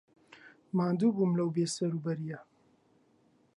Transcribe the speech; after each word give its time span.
ماندوو 0.77 1.15
بووم 1.15 1.31
لەم 1.37 1.49
بێسەروبەرییە. 1.55 2.39